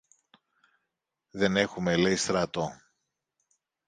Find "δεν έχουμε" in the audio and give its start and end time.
1.31-1.95